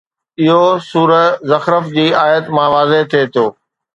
[0.45, 3.45] اهو سوره زخرف جي آيت مان واضح ٿئي ٿو